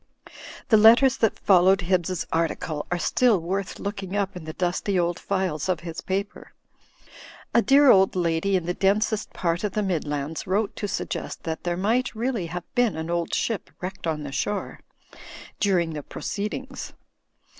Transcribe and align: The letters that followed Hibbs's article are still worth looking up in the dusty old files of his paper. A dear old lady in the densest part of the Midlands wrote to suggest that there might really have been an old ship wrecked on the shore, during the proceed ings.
The 0.69 0.77
letters 0.77 1.15
that 1.17 1.37
followed 1.37 1.81
Hibbs's 1.81 2.25
article 2.33 2.87
are 2.89 2.97
still 2.97 3.39
worth 3.39 3.77
looking 3.77 4.15
up 4.17 4.35
in 4.35 4.45
the 4.45 4.53
dusty 4.53 4.97
old 4.97 5.19
files 5.19 5.69
of 5.69 5.81
his 5.81 6.01
paper. 6.01 6.53
A 7.53 7.61
dear 7.61 7.91
old 7.91 8.15
lady 8.15 8.55
in 8.55 8.65
the 8.65 8.73
densest 8.73 9.31
part 9.31 9.63
of 9.63 9.73
the 9.73 9.83
Midlands 9.83 10.47
wrote 10.47 10.75
to 10.77 10.87
suggest 10.87 11.43
that 11.43 11.65
there 11.65 11.77
might 11.77 12.15
really 12.15 12.47
have 12.47 12.63
been 12.73 12.95
an 12.97 13.11
old 13.11 13.35
ship 13.35 13.69
wrecked 13.79 14.07
on 14.07 14.23
the 14.23 14.31
shore, 14.31 14.79
during 15.59 15.93
the 15.93 16.01
proceed 16.01 16.55
ings. 16.55 16.93